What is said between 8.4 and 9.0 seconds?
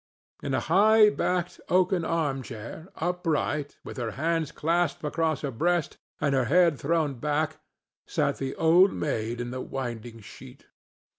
Old